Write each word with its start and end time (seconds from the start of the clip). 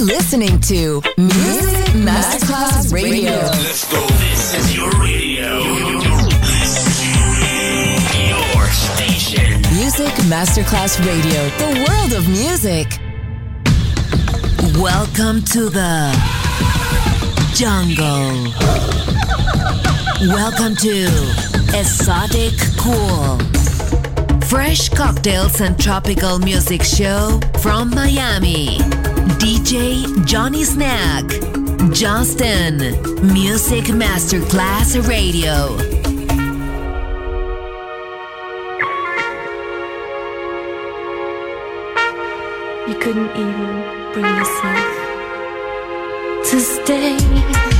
You're 0.00 0.16
listening 0.16 0.58
to 0.60 1.02
Music 1.18 1.92
Masterclass 1.92 2.90
Radio. 2.90 3.32
Let's 3.32 3.92
go. 3.92 4.00
This 4.06 4.54
is 4.54 4.74
your 4.74 4.88
radio. 4.92 5.60
Your 8.30 8.66
station. 8.70 9.60
Music 9.76 10.08
Masterclass 10.24 10.98
Radio, 11.04 11.50
the 11.58 11.84
world 11.86 12.14
of 12.14 12.26
music. 12.30 12.98
Welcome 14.80 15.42
to 15.52 15.68
the 15.68 16.16
jungle. 17.54 18.54
Welcome 20.34 20.76
to 20.76 21.10
Exotic 21.78 22.54
Cool. 22.78 23.38
Fresh 24.46 24.88
cocktails 24.88 25.60
and 25.60 25.78
tropical 25.78 26.38
music 26.38 26.84
show 26.84 27.38
from 27.58 27.90
Miami. 27.90 28.78
DJ 29.38 30.24
Johnny 30.24 30.64
Snack. 30.64 31.24
Justin. 31.92 32.78
Music 33.32 33.84
Masterclass 33.86 34.96
Radio. 35.08 35.76
You 42.86 42.98
couldn't 42.98 43.30
even 43.36 44.12
bring 44.12 44.36
yourself 44.36 45.00
to 46.50 46.60
stay. 46.60 47.79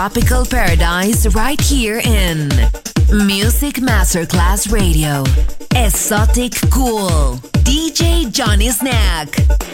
tropical 0.00 0.46
paradise 0.46 1.26
right 1.34 1.60
here 1.60 2.00
in 2.02 2.48
Music 3.12 3.74
Masterclass 3.82 4.72
Radio. 4.72 5.22
Exotic 5.74 6.54
Cool. 6.70 7.36
DJ 7.64 8.32
Johnny 8.32 8.70
Snack. 8.70 9.69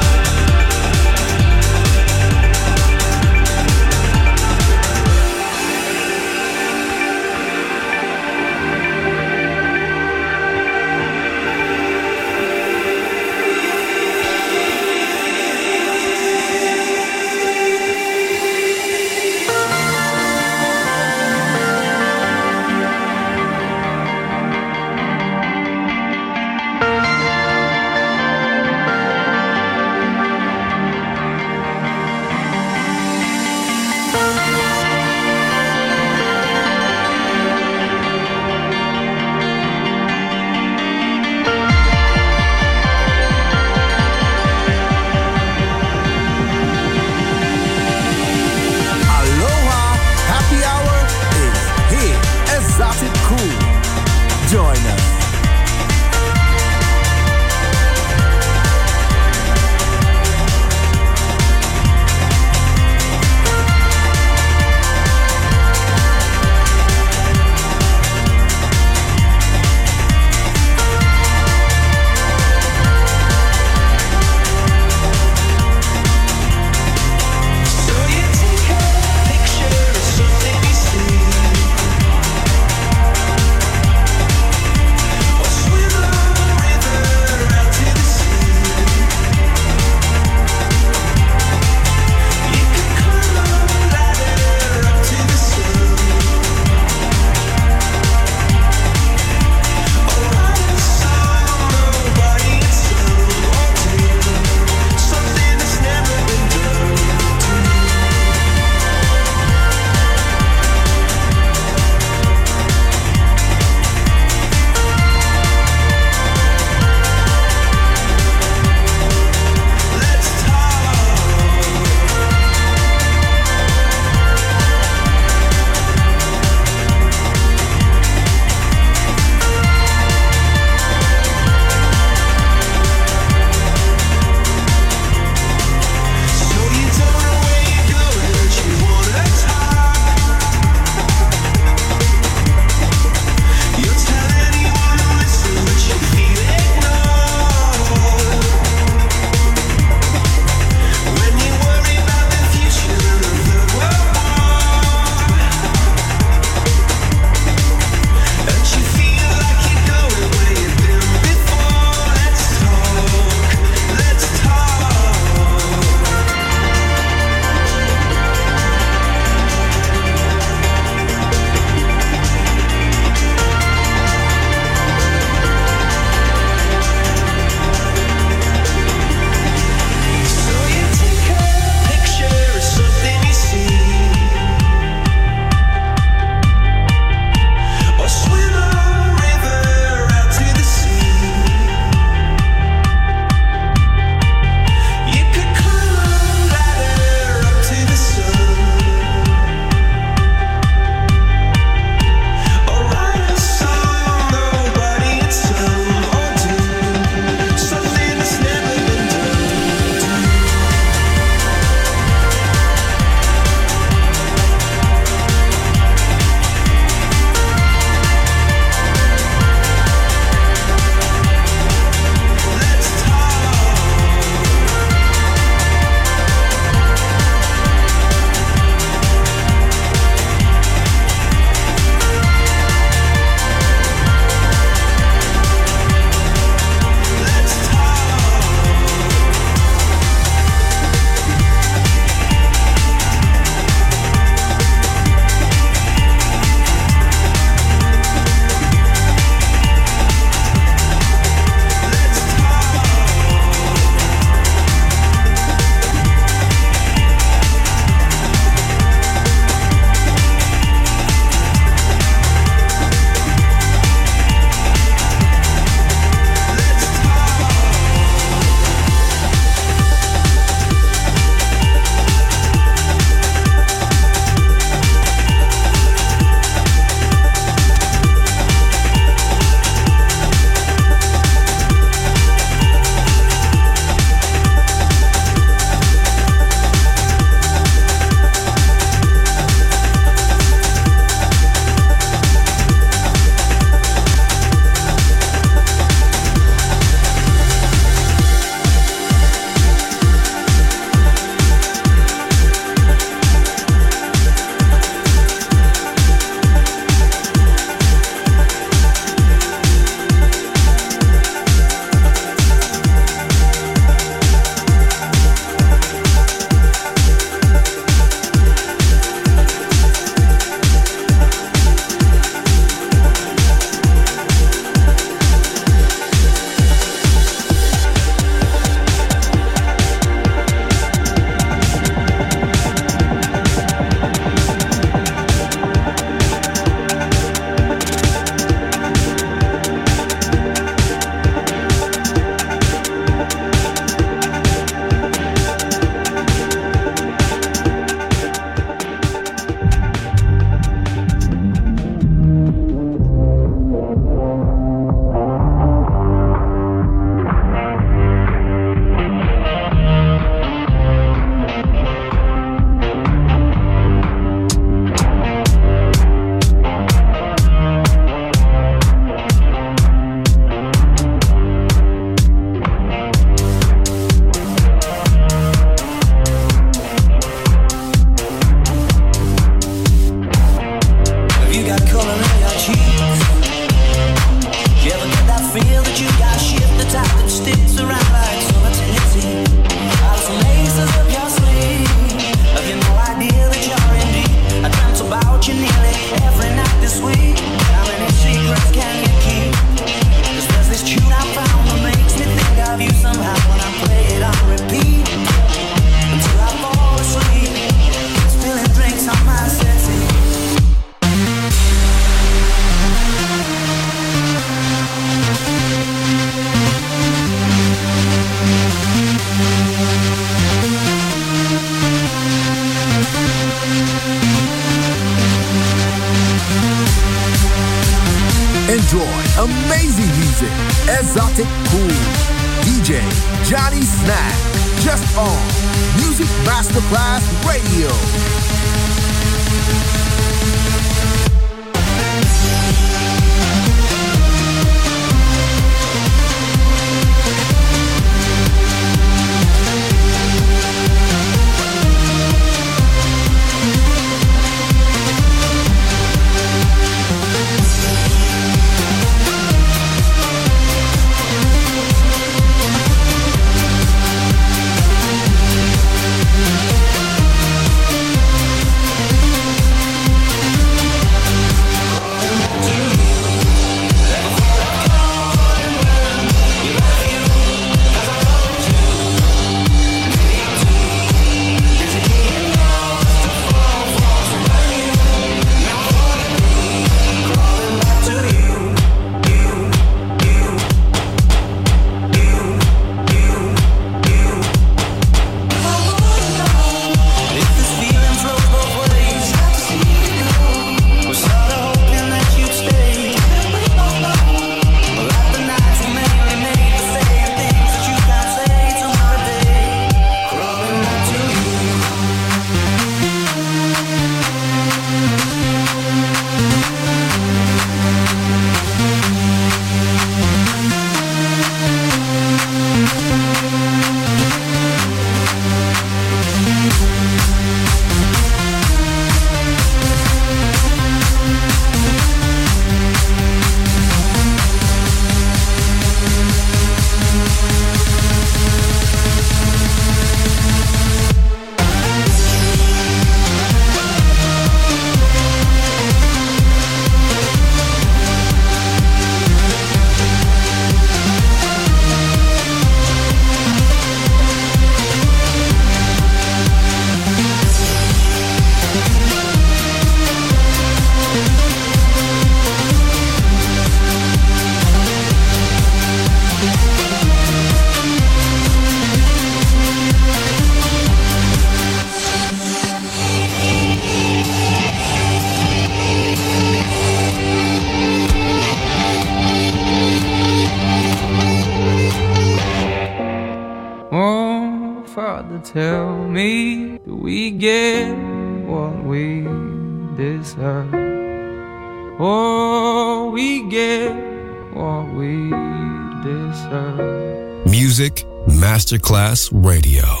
Masterclass 598.71 599.29
Radio. 599.33 600.00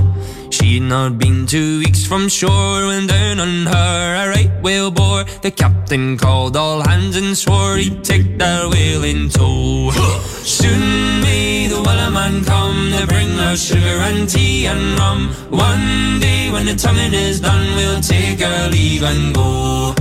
She'd 0.61 0.83
not 0.83 1.17
been 1.17 1.47
two 1.47 1.79
weeks 1.79 2.05
from 2.05 2.29
shore 2.29 2.85
when 2.85 3.07
down 3.07 3.39
on 3.39 3.65
her 3.65 4.15
a 4.23 4.29
right 4.29 4.61
whale 4.61 4.91
bore. 4.91 5.23
The 5.41 5.49
captain 5.49 6.19
called 6.19 6.55
all 6.55 6.87
hands 6.87 7.17
and 7.17 7.35
swore 7.35 7.77
he'd 7.77 8.03
take 8.03 8.37
that 8.37 8.69
whale 8.69 9.03
in 9.03 9.29
tow. 9.29 9.89
Soon 10.59 11.21
may 11.21 11.65
the 11.65 11.81
Wellerman 11.81 12.45
come 12.45 12.91
to 12.91 13.07
bring 13.07 13.31
us 13.39 13.65
sugar 13.65 13.97
and 14.09 14.29
tea 14.29 14.67
and 14.67 14.99
rum. 14.99 15.29
One 15.49 16.19
day 16.19 16.51
when 16.51 16.67
the 16.67 16.75
tonguing 16.75 17.15
is 17.15 17.41
done, 17.41 17.75
we'll 17.75 17.99
take 17.99 18.43
our 18.43 18.69
leave 18.69 19.01
and 19.01 19.33
go. 19.33 19.95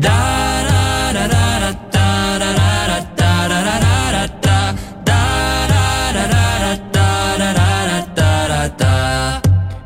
Da 0.00 0.68
da 0.68 0.77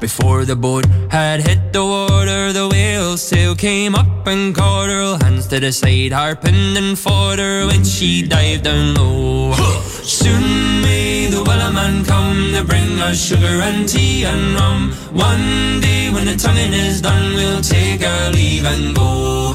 before 0.02 0.44
the 0.44 0.56
boat 0.56 0.84
had 1.10 1.46
hit 1.46 1.72
the 1.72 1.84
water, 1.84 2.52
the 2.52 2.68
whale's 2.68 3.22
sail 3.22 3.54
came 3.54 3.94
up 3.94 4.26
and 4.26 4.52
caught 4.52 4.88
her. 4.88 5.16
Hands 5.22 5.46
to 5.46 5.60
the 5.60 5.70
side, 5.70 6.10
harping 6.10 6.76
and 6.76 6.98
fought 6.98 7.38
her 7.38 7.66
when 7.68 7.84
she 7.84 8.26
dived 8.26 8.64
down 8.64 8.94
low. 8.94 9.52
Soon 10.02 10.82
may 10.82 11.28
the 11.28 11.44
Wellerman 11.44 12.04
come 12.04 12.52
to 12.52 12.64
bring 12.64 12.98
us 12.98 13.28
sugar 13.28 13.62
and 13.68 13.88
tea 13.88 14.24
and 14.24 14.54
rum. 14.58 14.90
One 15.12 15.80
day 15.80 16.10
when 16.10 16.26
the 16.26 16.36
tonguing 16.36 16.72
is 16.72 17.00
done, 17.00 17.34
we'll 17.36 17.62
take 17.62 18.04
our 18.04 18.32
leave 18.32 18.64
and 18.64 18.96
go. 18.96 19.54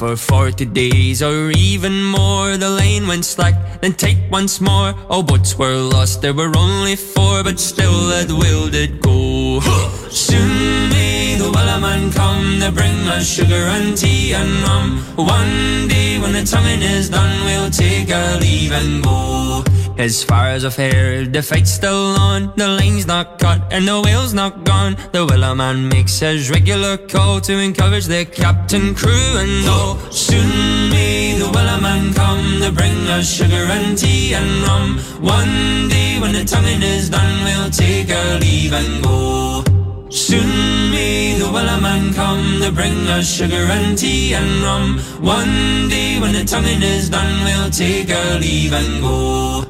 for 0.00 0.16
forty 0.16 0.64
days 0.64 1.22
or 1.22 1.50
even 1.50 2.02
more, 2.02 2.56
the 2.56 2.70
lane 2.70 3.06
went 3.06 3.22
slack, 3.22 3.82
then 3.82 3.92
take 3.92 4.16
once 4.30 4.58
more. 4.58 4.94
All 5.10 5.22
boats 5.22 5.58
were 5.58 5.76
lost, 5.76 6.22
there 6.22 6.32
were 6.32 6.50
only 6.56 6.96
four, 6.96 7.44
but 7.44 7.60
still 7.60 8.08
that 8.08 8.32
whale 8.32 8.70
did 8.70 9.02
go. 9.02 9.60
Soon 10.08 10.88
may 10.88 11.36
the 11.36 11.52
Wellerman 11.52 12.14
come 12.14 12.60
to 12.60 12.72
bring 12.72 12.96
us 13.08 13.28
sugar 13.28 13.64
and 13.76 13.94
tea 13.94 14.32
and 14.32 14.50
rum. 14.66 15.02
One 15.16 15.86
day 15.86 16.18
when 16.18 16.32
the 16.32 16.44
tonguing 16.44 16.80
is 16.80 17.10
done, 17.10 17.44
we'll 17.44 17.68
take 17.68 18.10
our 18.10 18.40
leave 18.40 18.72
and 18.72 19.04
go. 19.04 19.69
As 20.00 20.24
far 20.24 20.46
as 20.46 20.64
I've 20.64 20.76
heard, 20.76 21.34
the 21.34 21.42
fight's 21.42 21.70
still 21.70 22.16
on. 22.16 22.54
The 22.56 22.68
line's 22.68 23.06
not 23.06 23.38
cut 23.38 23.60
and 23.70 23.86
the 23.86 24.00
whale's 24.00 24.32
not 24.32 24.64
gone. 24.64 24.96
The 25.12 25.26
Wellerman 25.26 25.92
makes 25.92 26.20
his 26.20 26.48
regular 26.48 26.96
call 26.96 27.38
to 27.42 27.58
encourage 27.58 28.06
the 28.06 28.24
captain, 28.24 28.94
crew, 28.94 29.36
and 29.36 29.68
all. 29.68 29.98
Soon 30.10 30.88
may 30.88 31.36
the 31.38 31.44
Wellerman 31.52 32.14
come 32.14 32.62
to 32.62 32.72
bring 32.72 32.96
us 33.08 33.30
sugar 33.30 33.66
and 33.76 33.98
tea 33.98 34.32
and 34.32 34.62
rum. 34.66 34.98
One 35.20 35.90
day 35.90 36.18
when 36.18 36.32
the 36.32 36.46
tonguing 36.46 36.80
is 36.80 37.10
done, 37.10 37.44
we'll 37.44 37.68
take 37.68 38.10
our 38.10 38.38
leave 38.40 38.72
and 38.72 39.04
go. 39.04 39.62
Soon 40.08 40.90
may 40.92 41.36
the 41.38 41.44
Wellerman 41.44 42.14
come 42.14 42.62
to 42.62 42.72
bring 42.72 43.06
us 43.08 43.30
sugar 43.30 43.68
and 43.68 43.98
tea 43.98 44.32
and 44.32 44.62
rum. 44.62 44.98
One 45.20 45.90
day 45.90 46.18
when 46.18 46.32
the 46.32 46.44
tonguing 46.46 46.80
is 46.80 47.10
done, 47.10 47.44
we'll 47.44 47.68
take 47.68 48.10
our 48.10 48.38
leave 48.40 48.72
and 48.72 49.02
go. 49.02 49.69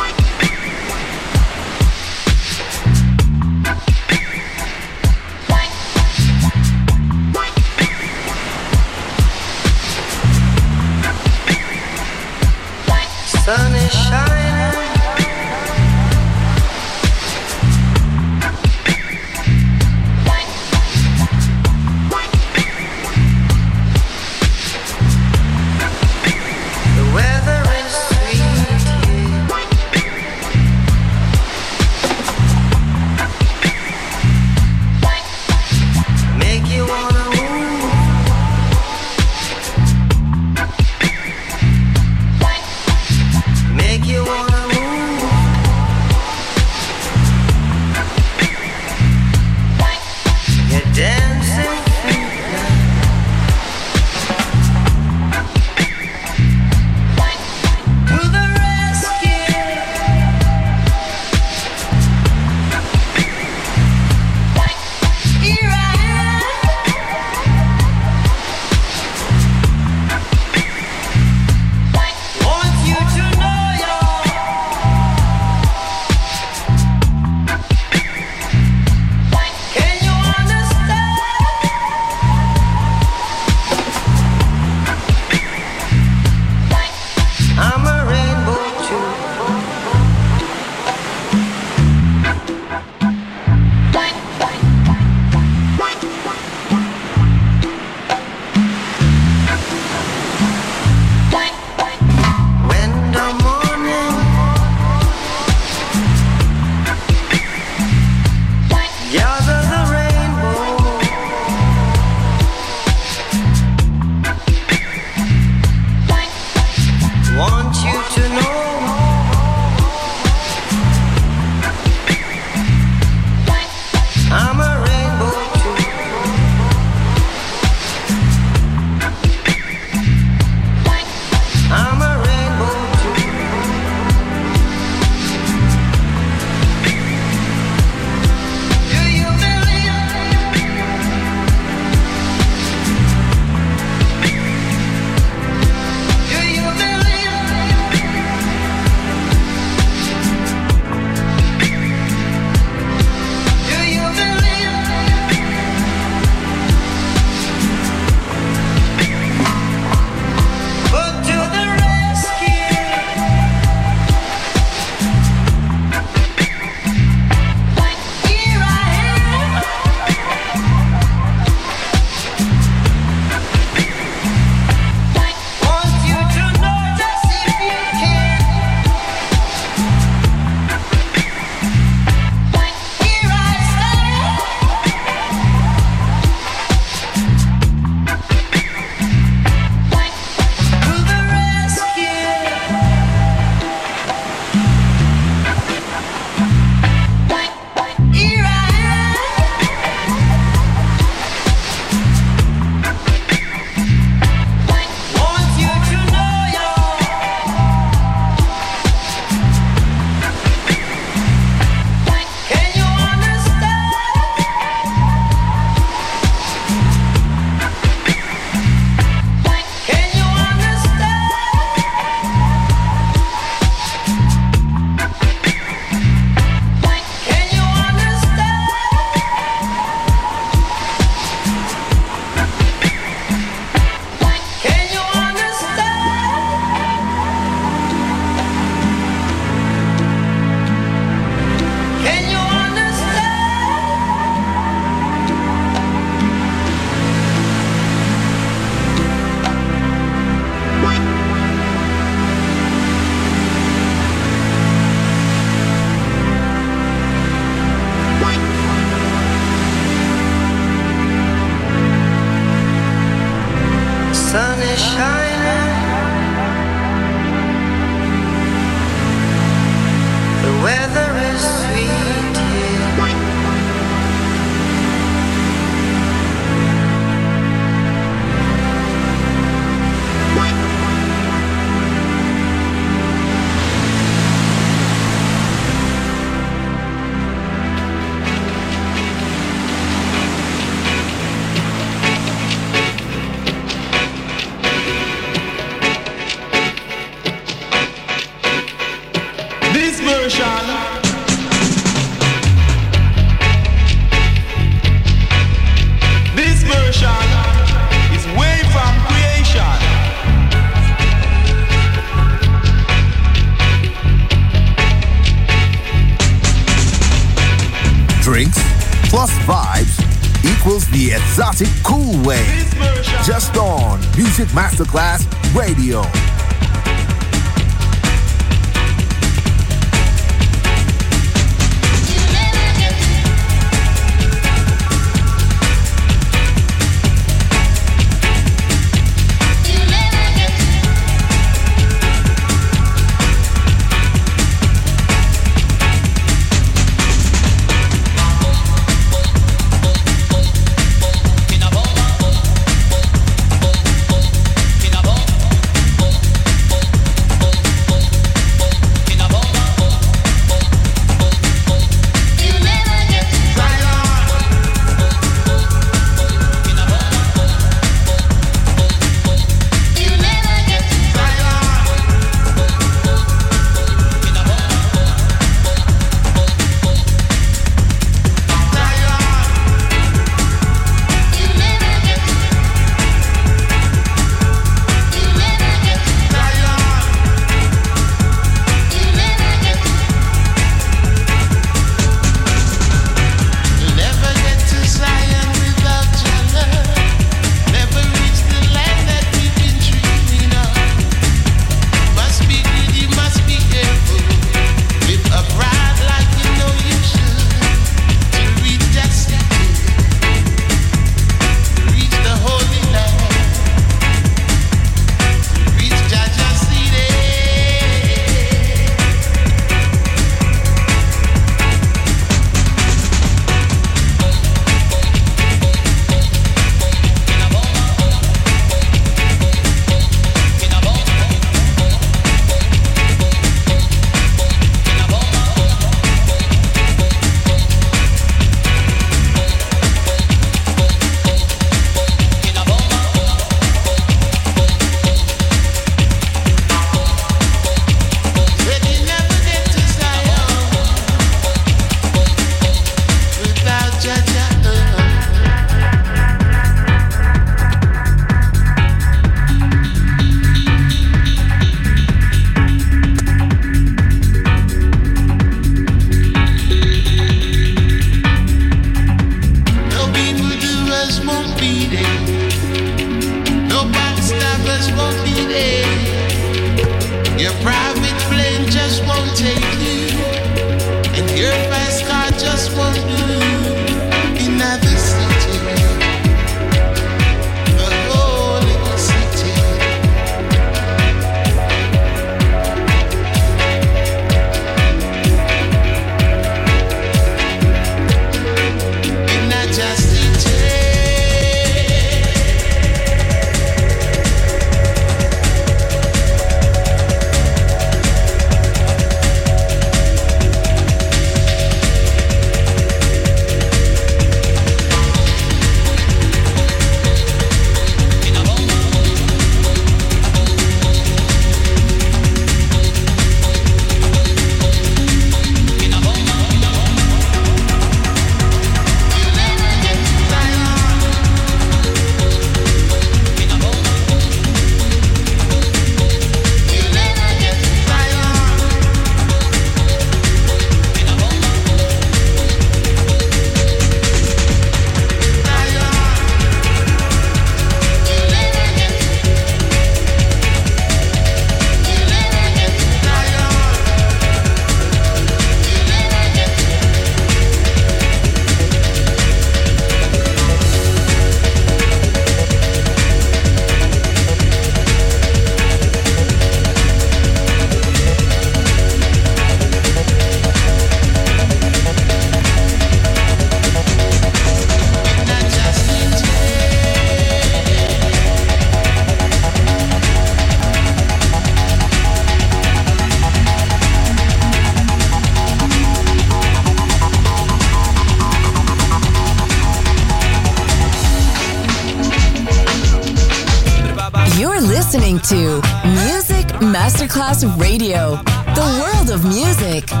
Masterclass 597.04 597.44
Radio, 597.60 598.16
the 598.54 598.64
world 598.80 599.10
of 599.10 599.24
music. 599.24 599.90
Yo, 599.90 600.00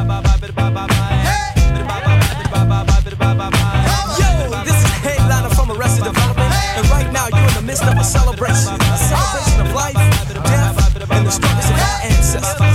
this 4.64 4.74
is 4.74 4.90
Headliner 5.04 5.50
from 5.50 5.70
Arrested 5.72 6.04
Development, 6.04 6.50
and 6.78 6.88
right 6.88 7.12
now 7.12 7.28
you're 7.28 7.46
in 7.46 7.54
the 7.56 7.62
midst 7.62 7.82
of 7.84 7.98
a 7.98 8.04
celebration. 8.04 8.72
A 8.80 8.96
celebration 8.96 9.66
of 9.66 9.74
life, 9.74 9.92
death, 10.44 11.10
and 11.10 11.26
the 11.26 11.30
struggles 11.30 11.68
of 11.68 11.76
our 11.76 12.00
ancestors. 12.04 12.73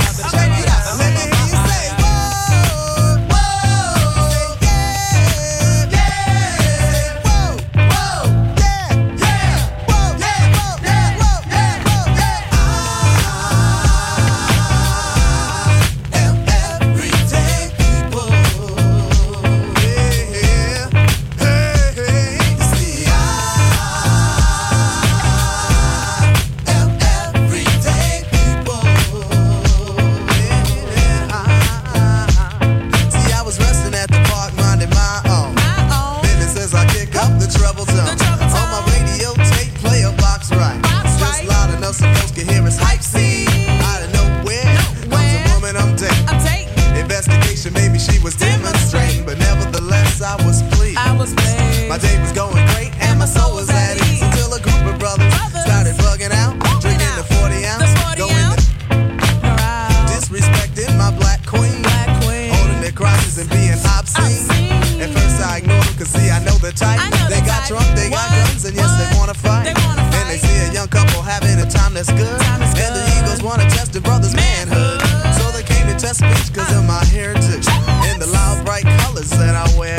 speech 76.20 76.52
cause 76.52 76.76
of 76.76 76.84
my 76.84 77.04
heritage 77.06 77.68
and 78.12 78.20
the 78.22 78.28
loud 78.28 78.66
bright 78.66 78.84
colors 79.00 79.32
that 79.40 79.56
I 79.56 79.66
wear. 79.80 79.96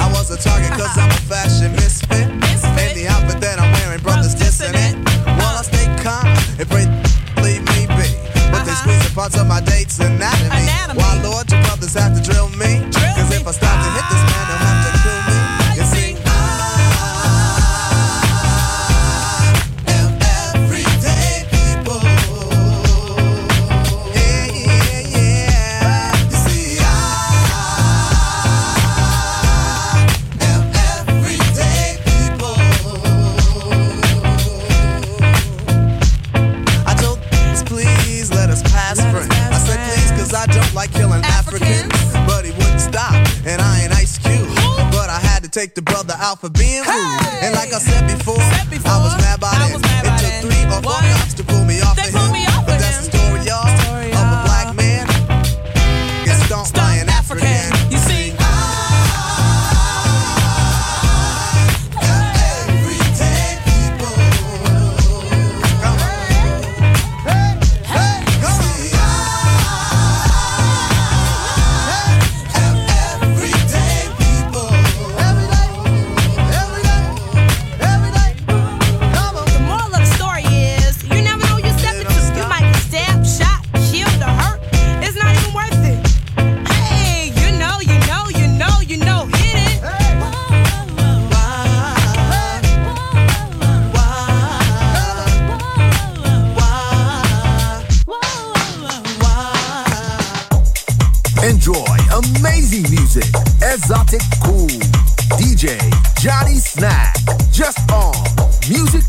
I 0.00 0.08
was 0.16 0.30
a 0.30 0.38
target 0.40 0.72
cause 0.72 0.96
I'm 0.96 1.10
a 1.10 1.20
fashion 1.28 1.72
misfit. 1.72 2.24
And 2.80 2.96
the 2.96 3.06
outfit 3.08 3.40
that 3.40 3.60
I'm 3.60 3.70
wearing, 3.76 4.00
brothers 4.00 4.34
dissonant. 4.34 5.04
While 5.36 5.52
well, 5.52 5.60
I 5.60 5.62
stay 5.62 5.86
calm 6.00 6.24
and 6.56 6.66
pray, 6.72 6.88
leave 7.44 7.62
me 7.68 7.84
be. 7.84 8.08
But 8.48 8.64
they 8.64 8.72
uh-huh. 8.72 8.82
squeeze 8.82 9.04
the 9.04 9.12
parts 9.14 9.36
of 9.36 9.46
my 9.46 9.60
dates 9.60 10.00
and 10.00 10.17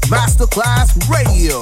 Masterclass 0.09 0.95
Radio. 1.07 1.61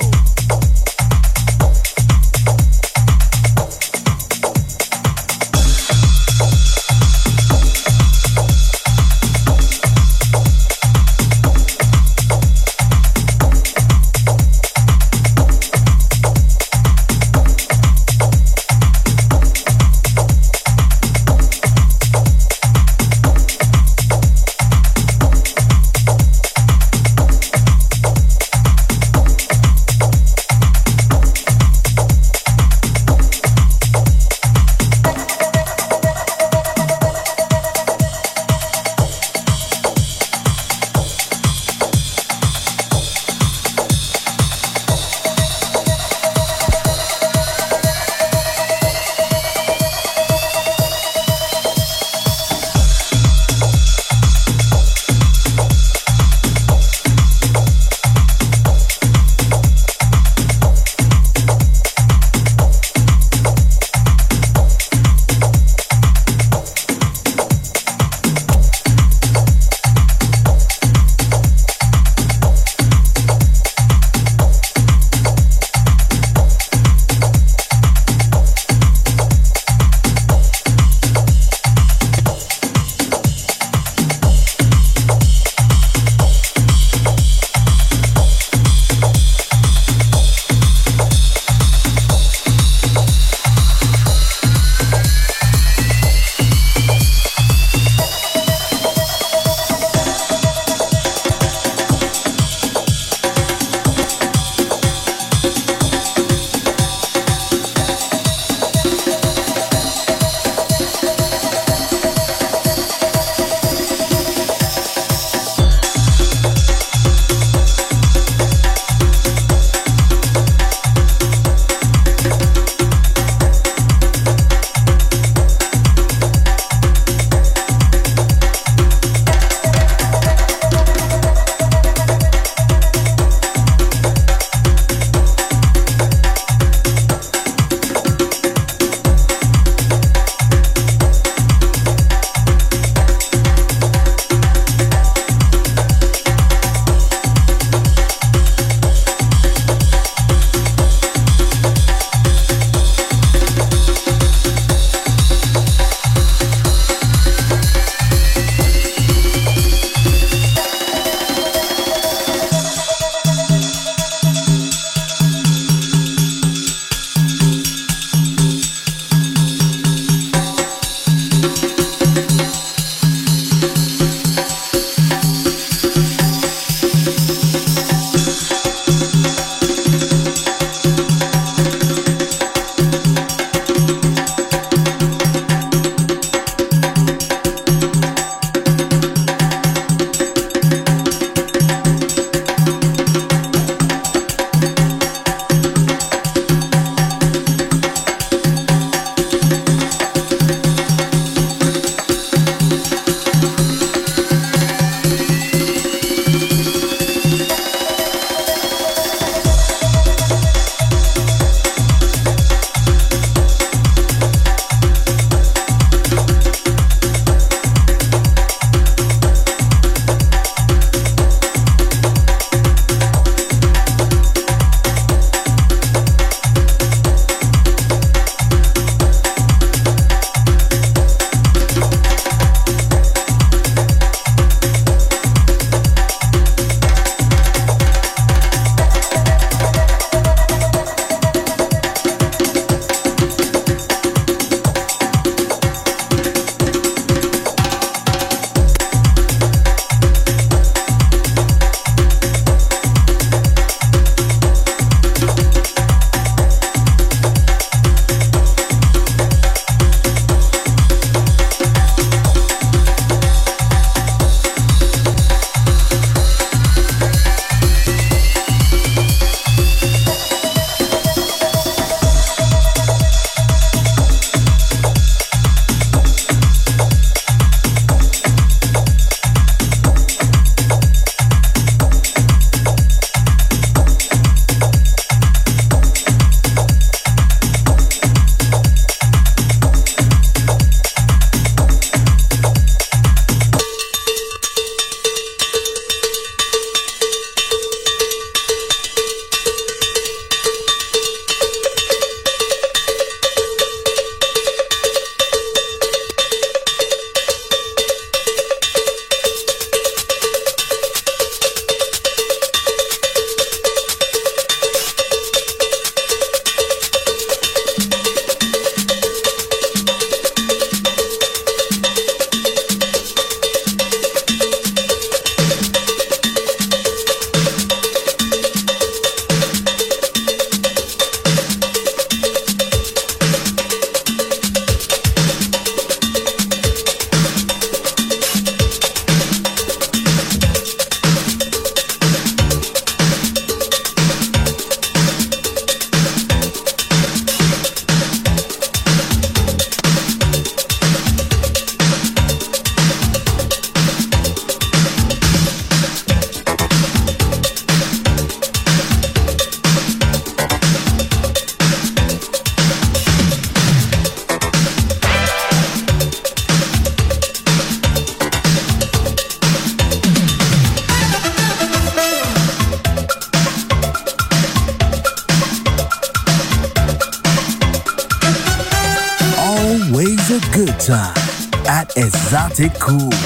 C'était 382.58 382.80
cool. 382.80 383.17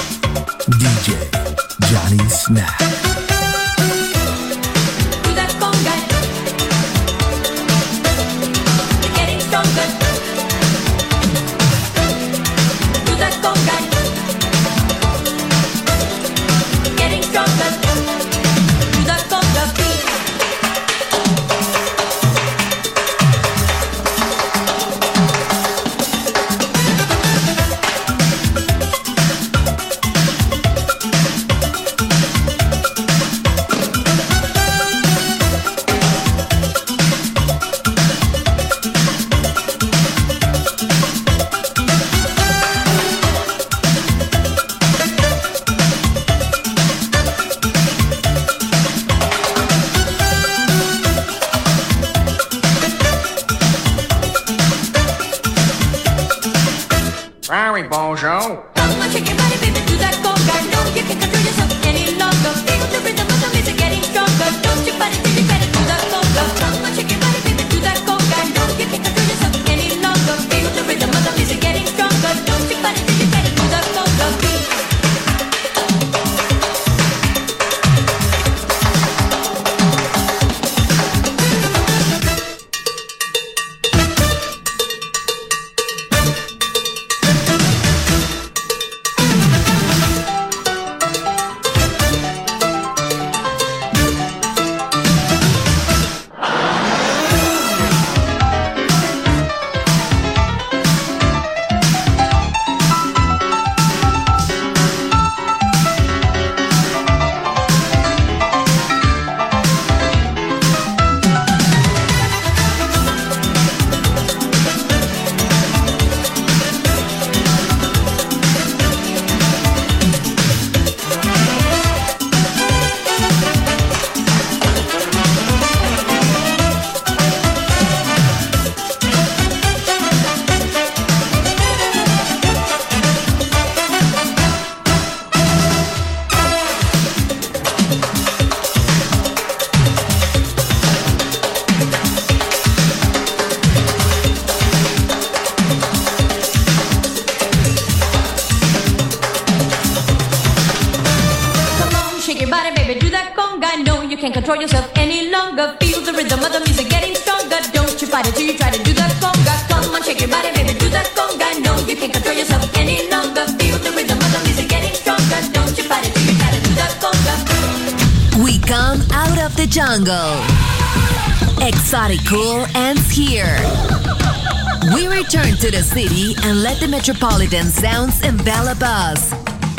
Metropolitan 177.04 177.66
Sounds 177.66 178.22
and 178.22 178.44
Bella 178.44 178.76
Buzz. 178.76 179.32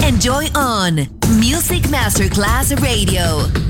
Enjoy 0.05 0.45
on 0.55 1.07
Music 1.39 1.83
Masterclass 1.83 2.77
Radio. 2.81 3.53